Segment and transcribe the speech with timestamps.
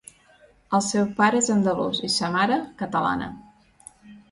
[0.77, 3.31] El seu pare és andalús i sa mare, catalana.